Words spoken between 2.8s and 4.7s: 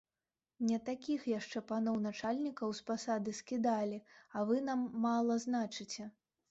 з пасады скідалі, а вы